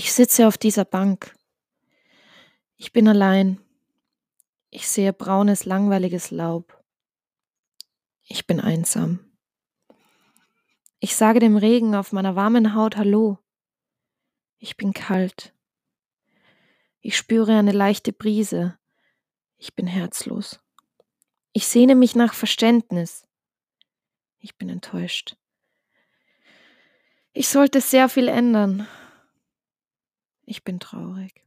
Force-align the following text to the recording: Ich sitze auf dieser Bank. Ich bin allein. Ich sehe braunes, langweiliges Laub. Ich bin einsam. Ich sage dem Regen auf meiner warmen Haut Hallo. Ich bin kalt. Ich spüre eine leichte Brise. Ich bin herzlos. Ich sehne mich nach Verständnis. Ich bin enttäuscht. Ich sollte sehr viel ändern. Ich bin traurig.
Ich 0.00 0.12
sitze 0.12 0.46
auf 0.46 0.56
dieser 0.56 0.84
Bank. 0.84 1.36
Ich 2.76 2.92
bin 2.92 3.08
allein. 3.08 3.60
Ich 4.70 4.88
sehe 4.88 5.12
braunes, 5.12 5.64
langweiliges 5.64 6.30
Laub. 6.30 6.80
Ich 8.22 8.46
bin 8.46 8.60
einsam. 8.60 9.18
Ich 11.00 11.16
sage 11.16 11.40
dem 11.40 11.56
Regen 11.56 11.96
auf 11.96 12.12
meiner 12.12 12.36
warmen 12.36 12.76
Haut 12.76 12.96
Hallo. 12.96 13.38
Ich 14.58 14.76
bin 14.76 14.92
kalt. 14.92 15.52
Ich 17.00 17.16
spüre 17.16 17.58
eine 17.58 17.72
leichte 17.72 18.12
Brise. 18.12 18.78
Ich 19.56 19.74
bin 19.74 19.88
herzlos. 19.88 20.60
Ich 21.52 21.66
sehne 21.66 21.96
mich 21.96 22.14
nach 22.14 22.34
Verständnis. 22.34 23.26
Ich 24.38 24.56
bin 24.56 24.68
enttäuscht. 24.68 25.36
Ich 27.32 27.48
sollte 27.48 27.80
sehr 27.80 28.08
viel 28.08 28.28
ändern. 28.28 28.86
Ich 30.50 30.64
bin 30.64 30.80
traurig. 30.80 31.44